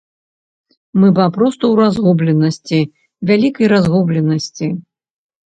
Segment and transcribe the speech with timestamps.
[1.03, 2.79] Мы папросту ў разгубленасці,
[3.33, 4.67] вялікай разгубленасці.